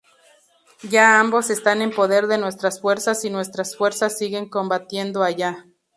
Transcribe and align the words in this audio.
Ya 0.89 1.19
ambos 1.19 1.51
están 1.51 1.83
en 1.83 1.91
poder 1.91 2.25
de 2.25 2.39
nuestras 2.39 2.81
Fuerzas 2.81 3.23
y 3.23 3.29
nuestras 3.29 3.75
Fuerzas 3.77 4.17
siguen 4.17 4.49
combatiendo 4.49 5.21
allá. 5.21 5.67